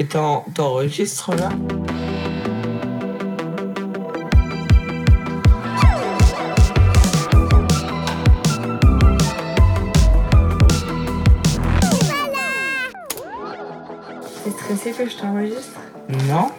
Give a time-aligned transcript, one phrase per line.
[0.00, 1.48] Et t'enregistres là?
[14.44, 15.80] T'es stressé que je t'enregistre?
[16.28, 16.52] Non.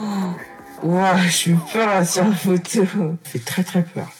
[0.00, 0.32] Oh,
[0.82, 2.86] ouah, je suis peur sur la photo.
[2.86, 2.86] Ça
[3.24, 4.10] fait très très peur.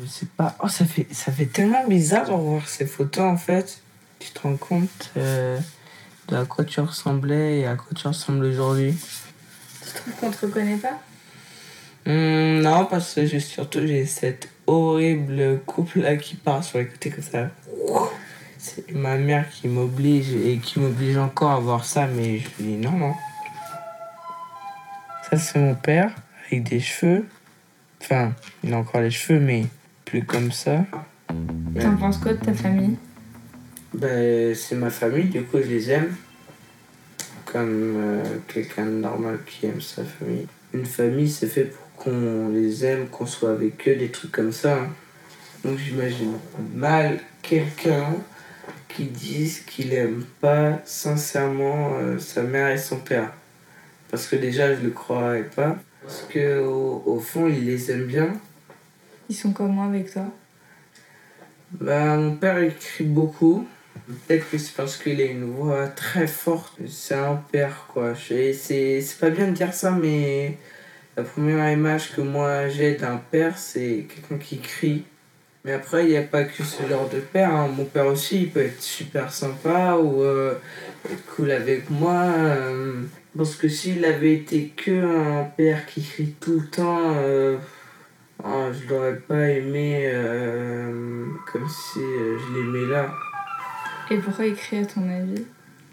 [0.00, 0.54] Je sais pas.
[0.62, 3.80] Oh, ça fait, ça fait tellement bizarre de revoir ces photos en fait.
[4.20, 5.58] Tu te rends compte euh,
[6.30, 8.94] de à quoi tu ressemblais et à quoi tu ressembles aujourd'hui.
[9.84, 11.00] Tu trouves qu'on te reconnaît pas?
[12.06, 16.86] Hum, non, parce que j'ai surtout j'ai cette horrible coupe là qui part sur les
[16.86, 17.50] côtés comme ça.
[18.58, 22.72] C'est ma mère qui m'oblige et qui m'oblige encore à voir ça, mais je lui
[22.72, 23.14] dis non, non.
[25.30, 26.14] Ça, c'est mon père
[26.46, 27.26] avec des cheveux.
[28.02, 28.32] Enfin,
[28.64, 29.66] il a encore les cheveux, mais
[30.04, 30.84] plus comme ça.
[31.80, 32.96] T'en penses quoi de ta famille?
[33.92, 36.14] Ben, c'est ma famille, du coup, je les aime.
[37.44, 40.46] Comme euh, quelqu'un de normal qui aime sa famille.
[40.72, 44.52] Une famille, c'est fait pour qu'on les aime, qu'on soit avec eux, des trucs comme
[44.52, 44.76] ça.
[44.76, 44.88] hein.
[45.64, 46.34] Donc, j'imagine
[46.74, 48.14] mal quelqu'un
[48.88, 53.32] qui dise qu'il aime pas sincèrement euh, sa mère et son père.
[54.10, 55.76] Parce que déjà, je le croirais pas.
[56.02, 58.32] Parce que au, au fond, il les aime bien.
[59.28, 60.26] Ils sont comment avec toi?
[61.72, 63.66] Bah, mon père écrit beaucoup.
[64.06, 66.74] Peut-être que c'est parce qu'il a une voix très forte.
[66.88, 68.14] C'est un père, quoi.
[68.16, 70.56] C'est pas bien de dire ça, mais
[71.16, 75.04] la première image que moi j'ai d'un père, c'est quelqu'un qui crie.
[75.64, 77.54] Mais après, il n'y a pas que ce genre de père.
[77.54, 77.68] hein.
[77.68, 80.54] Mon père aussi, il peut être super sympa ou euh,
[81.12, 82.14] être cool avec moi.
[82.14, 83.02] euh,
[83.36, 84.90] parce que s'il avait été que
[85.40, 87.58] un père qui crie tout le temps, euh,
[88.42, 93.12] ah, je l'aurais pas aimé euh, comme si je l'aimais là.
[94.10, 95.44] Et pourquoi il crie à ton avis?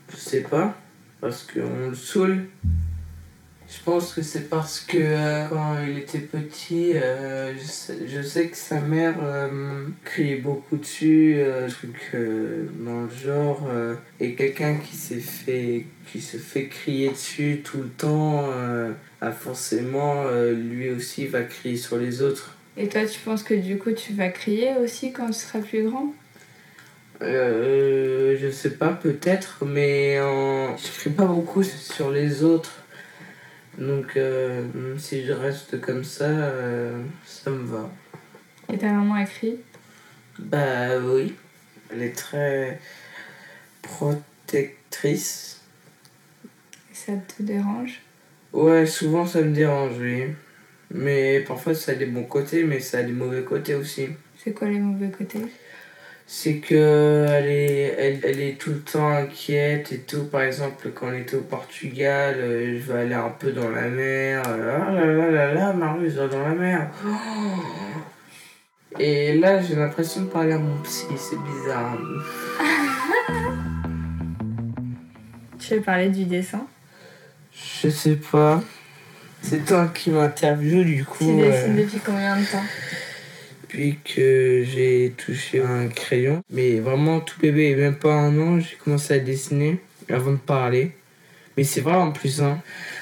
[0.09, 0.75] Je sais pas,
[1.21, 2.45] parce qu'on le saoule.
[3.69, 8.21] Je pense que c'est parce que euh, quand il était petit, euh, je, sais, je
[8.21, 12.15] sais que sa mère euh, criait beaucoup dessus, truc
[12.79, 13.69] dans le genre,
[14.21, 19.31] et quelqu'un qui s'est fait qui se fait crier dessus tout le temps, euh, a
[19.31, 22.55] forcément lui aussi va crier sur les autres.
[22.77, 25.83] Et toi, tu penses que du coup, tu vas crier aussi quand tu seras plus
[25.83, 26.13] grand?
[27.21, 30.77] Euh, je sais pas, peut-être, mais en...
[30.77, 32.83] je crie pas beaucoup sur les autres.
[33.77, 34.63] Donc, euh,
[34.97, 37.89] si je reste comme ça, euh, ça me va.
[38.71, 39.59] Et ta maman a crié
[40.39, 41.35] Bah oui,
[41.91, 42.79] elle est très
[43.81, 45.61] protectrice.
[46.91, 48.01] Et ça te dérange?
[48.53, 50.23] Ouais, souvent ça me dérange, oui.
[50.91, 54.07] Mais parfois ça a des bons côtés, mais ça a des mauvais côtés aussi.
[54.37, 55.41] C'est quoi les mauvais côtés?
[56.29, 60.25] C'est que elle est, elle, elle est tout le temps inquiète et tout.
[60.25, 63.87] Par exemple, quand on était au Portugal, euh, je vais aller un peu dans la
[63.87, 64.43] mer.
[64.47, 66.89] euh, Ah là là là là, Marius va dans la mer.
[67.05, 67.09] Oh.
[68.99, 71.97] Et là, j'ai l'impression de parler à mon psy, c'est bizarre.
[75.59, 76.65] Tu veux parler du dessin?
[77.81, 78.61] Je sais pas.
[79.41, 81.17] C'est toi qui m'interviewe du coup.
[81.25, 82.63] Tu dessines euh, depuis combien de temps?
[83.67, 86.41] Depuis que j'ai touché un crayon.
[86.49, 89.79] Mais vraiment, tout bébé, même pas un an, j'ai commencé à dessiner
[90.09, 90.91] avant de parler.
[91.57, 92.61] Mais c'est vrai en plus, hein.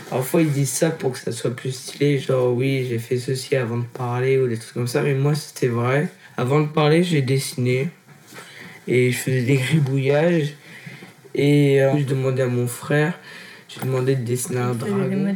[0.09, 2.19] Parfois, ils disent ça pour que ça soit plus stylé.
[2.19, 5.01] Genre, oui, j'ai fait ceci avant de parler ou des trucs comme ça.
[5.01, 6.07] Mais moi, c'était vrai.
[6.37, 7.89] Avant de parler, j'ai dessiné.
[8.87, 10.53] Et je faisais des gribouillages.
[11.33, 13.19] Et euh, je demandais à mon frère,
[13.75, 15.33] j'ai demandé de dessiner un dragon.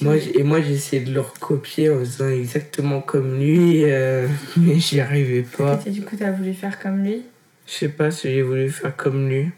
[0.00, 4.26] Moi, et moi, j'ai essayé de le recopier en faisant exactement comme lui, euh,
[4.56, 5.78] mais j'y arrivais pas.
[5.86, 7.22] Et du coup, t'as voulu faire comme lui
[7.66, 9.50] Je sais pas si j'ai voulu faire comme lui.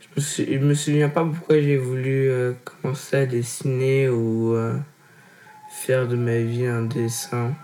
[0.00, 4.54] Je me, sou- je me souviens pas pourquoi j'ai voulu euh, commencer à dessiner ou
[4.54, 4.76] euh,
[5.70, 7.54] faire de ma vie un dessin.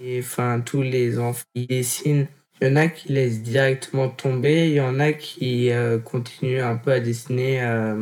[0.00, 2.26] Et enfin, tous les enfants qui dessinent,
[2.64, 6.62] il y en a qui laissent directement tomber, il y en a qui euh, continuent
[6.62, 7.94] un peu à dessiner, euh,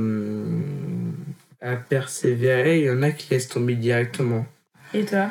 [1.61, 4.47] à persévérer, il y en a qui laissent tomber directement.
[4.94, 5.31] Et toi?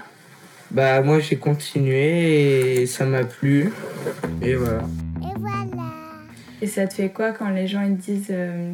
[0.70, 3.72] Bah moi j'ai continué et ça m'a plu.
[4.42, 4.84] Et voilà.
[6.62, 8.28] Et ça te fait quoi quand les gens ils disent.
[8.32, 8.74] euh,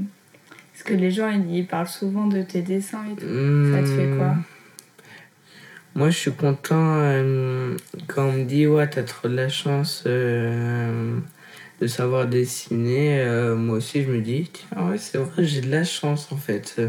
[0.74, 3.28] Parce que les gens ils, ils parlent souvent de tes dessins et tout?
[3.74, 4.30] Ça te fait quoi?
[4.30, 4.44] Hmm.
[5.98, 10.04] Moi je suis content euh, quand on me dit ouais t'as trop de la chance
[10.06, 11.18] euh,
[11.82, 13.20] de savoir dessiner.
[13.22, 16.38] Euh, moi aussi je me dis tiens ouais c'est vrai j'ai de la chance en
[16.38, 16.80] fait.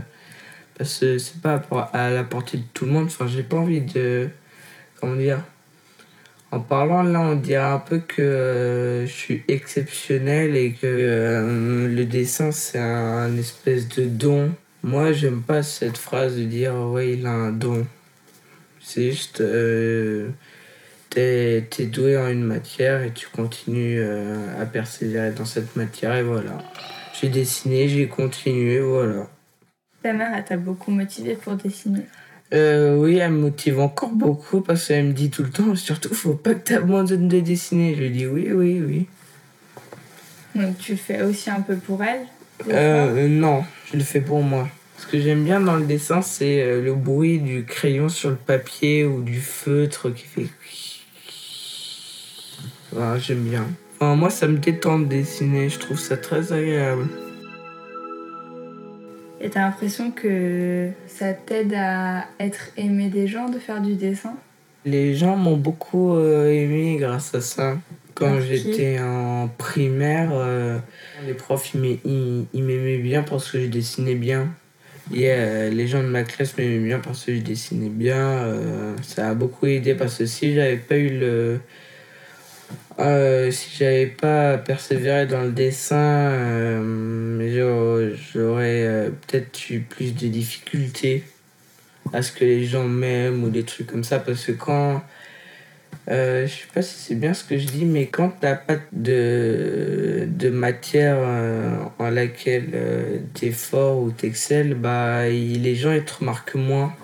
[0.76, 1.64] Parce que c'est pas
[1.94, 3.06] à la portée de tout le monde.
[3.06, 4.28] Enfin j'ai pas envie de...
[5.00, 5.42] Comment dire
[6.50, 12.52] En parlant là, on dirait un peu que je suis exceptionnel et que le dessin
[12.52, 14.52] c'est un, espèce de don.
[14.82, 17.86] Moi, j'aime pas cette phrase de dire ouais, il a un don.
[18.88, 20.30] C'est juste euh,
[21.10, 26.22] t'es es doué en une matière et tu continues à persévérer dans cette matière et
[26.22, 26.56] voilà.
[27.20, 29.26] J'ai dessiné, j'ai continué, voilà.
[30.02, 32.04] Ta mère, elle t'a beaucoup motivé pour dessiner
[32.54, 36.14] euh, oui, elle me motive encore beaucoup parce qu'elle me dit tout le temps, surtout,
[36.14, 37.94] faut pas que tu abandonnes de dessiner.
[37.94, 39.06] Je lui dis oui, oui, oui.
[40.54, 42.26] Donc tu le fais aussi un peu pour elle
[42.70, 44.66] euh, Non, je le fais pour moi.
[44.98, 48.36] Ce que j'aime bien dans le dessin, c'est euh, le bruit du crayon sur le
[48.36, 50.48] papier ou du feutre qui fait.
[52.92, 53.64] Voilà, j'aime bien.
[53.94, 57.06] Enfin, moi, ça me détend de dessiner, je trouve ça très agréable.
[59.40, 64.34] Et t'as l'impression que ça t'aide à être aimé des gens de faire du dessin?
[64.84, 67.78] Les gens m'ont beaucoup euh, aimé grâce à ça.
[68.14, 70.78] Quand j'étais en primaire, euh,
[71.24, 74.48] les profs ils m'aimaient bien parce que je dessinais bien.
[75.14, 78.54] Et euh, les gens de ma classe m'aimaient bien parce que je dessinais bien.
[79.02, 81.60] ça a beaucoup aidé parce que si j'avais pas eu le,
[82.98, 90.26] euh, si j'avais pas persévéré dans le dessin, euh, j'aurais euh, peut-être eu plus de
[90.26, 91.22] difficultés
[92.12, 94.18] à ce que les gens m'aiment ou des trucs comme ça.
[94.18, 95.02] Parce que quand.
[96.08, 100.26] Je sais pas si c'est bien ce que je dis, mais quand t'as pas de,
[100.28, 101.18] de matière
[101.98, 106.94] en laquelle t'es fort ou t'excelles, bah, les gens ils te remarquent moins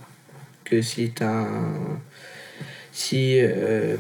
[0.65, 1.47] que si t'as
[2.93, 3.39] Si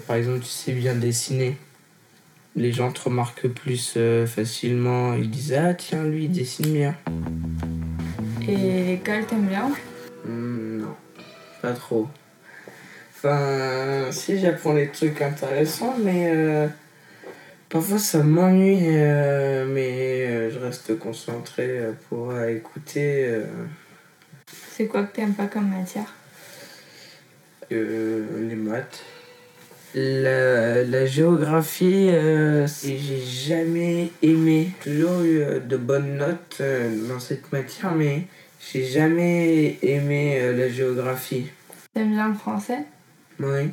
[0.06, 1.56] par exemple tu sais bien dessiner
[2.56, 5.15] les gens te remarquent plus euh, facilement.
[5.15, 6.95] Ils disent Ah, tiens, lui, il dessine bien.
[8.49, 9.71] Et l'école, t'aimes bien?
[10.25, 10.95] Hmm, Non,
[11.62, 12.09] pas trop.
[13.26, 16.67] Enfin, si j'apprends des trucs intéressants, mais euh,
[17.71, 21.81] parfois ça m'ennuie, euh, mais je reste concentré
[22.11, 23.41] pour écouter.
[24.47, 26.12] C'est quoi que t'aimes pas comme matière?
[27.71, 29.03] Les maths.
[29.94, 34.73] La, la géographie, euh, j'ai jamais aimé.
[34.82, 38.25] Toujours eu euh, de bonnes notes euh, dans cette matière, mais
[38.61, 41.47] j'ai jamais aimé la géographie.
[41.94, 42.81] T'aimes bien le français?
[43.40, 43.70] Oui.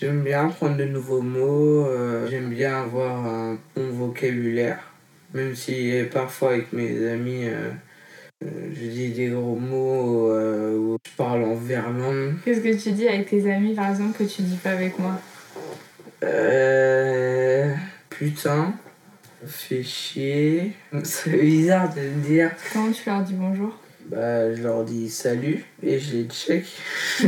[0.00, 1.86] J'aime bien apprendre de nouveaux mots,
[2.28, 4.78] j'aime bien avoir un bon vocabulaire,
[5.34, 7.44] même si parfois avec mes amis,
[8.40, 12.32] je dis des gros mots ou je parle en verlan.
[12.44, 15.20] Qu'est-ce que tu dis avec tes amis, par exemple, que tu dis pas avec moi?
[16.24, 17.74] Euh.
[18.08, 18.74] Putain.
[19.46, 20.72] Fait chier.
[21.04, 22.50] C'est bizarre de le dire.
[22.72, 23.78] Comment tu leur dis bonjour?
[24.06, 26.66] Bah, je leur dis salut et je les check.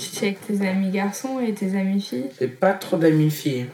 [0.00, 3.66] tu check tes amis garçons et tes amis filles J'ai pas trop d'amis filles.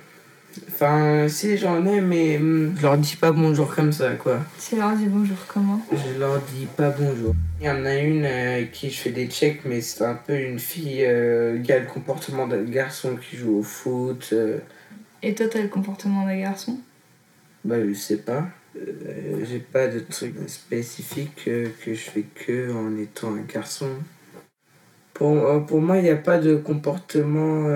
[0.69, 4.41] Enfin, si j'en ai, mais hmm, je leur dis pas bonjour comme ça, quoi.
[4.59, 5.81] Tu leur dis bonjour comment?
[5.93, 7.35] Je leur dis pas bonjour.
[7.61, 10.39] Il y en a une euh, qui je fais des checks, mais c'est un peu
[10.39, 14.31] une fille euh, qui a le comportement d'un garçon qui joue au foot.
[14.33, 14.59] Euh.
[15.23, 16.79] Et toi, t'as le comportement d'un garçon?
[17.65, 18.49] Bah, je sais pas.
[18.75, 23.89] J'ai pas de truc spécifique que je fais que en étant un garçon.
[25.19, 27.69] Pour, pour moi, il n'y a pas de comportement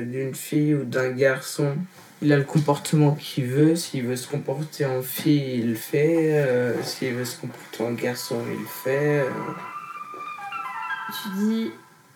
[0.00, 1.76] d'une fille ou d'un garçon
[2.20, 3.76] il a le comportement qu'il veut.
[3.76, 6.32] S'il veut se comporter en fille, il le fait.
[6.32, 9.20] Euh, s'il veut se comporter en garçon, il le fait.
[9.20, 9.30] Euh.
[11.22, 11.70] Tu dis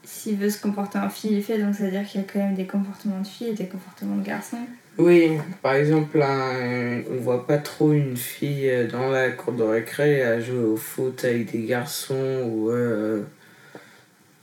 [0.05, 2.25] s'il veut se comporter en fille, il le fait, donc ça veut dire qu'il y
[2.25, 4.59] a quand même des comportements de fille et des comportements de garçon.
[4.99, 9.63] Oui, par exemple, on on voit pas trop une fille euh, dans la cour de
[9.63, 12.71] récré à jouer au foot avec des garçons ou.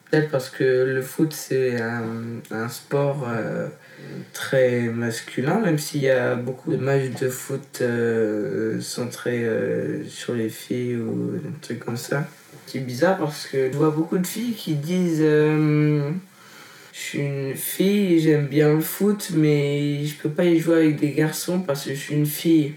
[0.09, 3.27] Peut-être parce que le foot c'est un, sport
[4.33, 10.33] très masculin, même s'il y a beaucoup de matchs de foot euh, centrés euh, sur
[10.35, 12.27] les filles ou des trucs comme ça.
[12.65, 16.11] C'est bizarre parce que je vois beaucoup de filles qui disent euh,
[16.93, 20.99] Je suis une fille, j'aime bien le foot, mais je peux pas y jouer avec
[20.99, 22.75] des garçons parce que je suis une fille.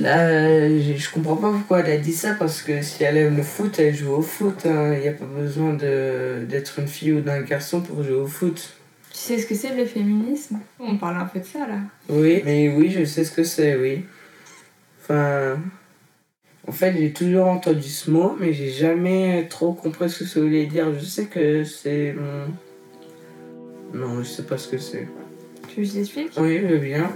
[0.00, 3.44] Là, je comprends pas pourquoi elle a dit ça parce que si elle aime le
[3.44, 4.62] foot, elle joue au foot.
[4.64, 4.98] Il hein.
[4.98, 8.74] n'y a pas besoin d'être une fille ou d'un garçon pour jouer au foot.
[9.12, 10.58] Tu sais ce que c'est le féminisme?
[10.80, 11.78] On parle un peu de ça là.
[12.08, 14.04] Oui, mais oui, je sais ce que c'est, oui.
[15.02, 15.58] Enfin.
[16.66, 20.40] En fait, j'ai toujours entendu ce mot, mais j'ai jamais trop compris ce que ça
[20.40, 20.92] voulait dire.
[20.92, 22.14] Je sais que c'est.
[23.94, 25.08] Non, je sais pas ce que c'est.
[25.68, 26.32] Tu veux que je t'explique?
[26.36, 27.10] Oui, je veux bien.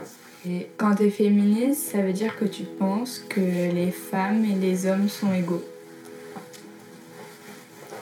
[0.49, 4.55] Et quand tu es féministe, ça veut dire que tu penses que les femmes et
[4.55, 5.65] les hommes sont égaux.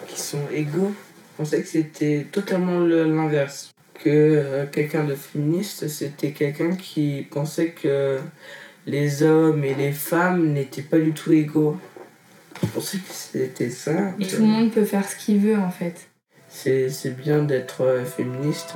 [0.08, 0.92] Qui sont égaux
[1.32, 3.70] Je pensais que c'était totalement l'inverse
[4.02, 8.18] que euh, quelqu'un de féministe, c'était quelqu'un qui pensait que
[8.86, 11.76] les hommes et les femmes n'étaient pas du tout égaux.
[12.62, 14.12] Je pensais que c'était ça.
[14.18, 16.08] Et tout le monde peut faire ce qu'il veut en fait.
[16.48, 18.74] C'est bien d'être euh, féministe.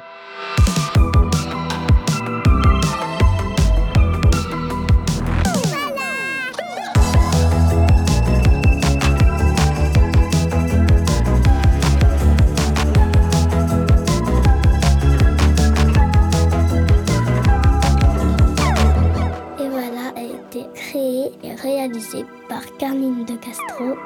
[22.49, 23.97] Par Carmine de Castro,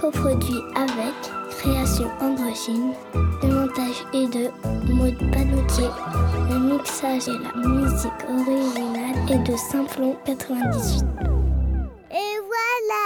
[0.00, 1.14] coproduit avec
[1.58, 2.92] Création Androgyne.
[3.42, 4.50] Le montage est de
[4.92, 5.88] Maud Panoutier.
[6.50, 11.04] Le mixage et la musique originale est de Simplon 98.
[12.10, 13.01] Et voilà